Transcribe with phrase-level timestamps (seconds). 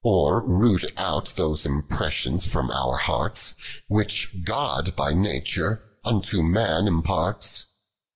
[0.03, 3.53] Or root out those impressions from our hearts
[3.87, 7.65] "Which God by Nature unto man imparts.